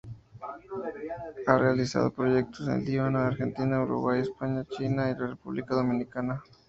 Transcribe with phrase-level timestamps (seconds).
[1.45, 6.41] Ha realizado proyectos en el Líbano, Argentina, Uruguay, España, China y la República Dominicana.